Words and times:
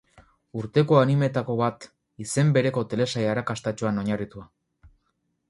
Urteko 0.61 0.95
anime-tako 1.01 1.57
bat, 1.59 1.85
izen 2.25 2.49
bereko 2.57 2.85
telesail 2.95 3.31
arrakastatsuan 3.35 4.05
oinarritua. 4.05 4.49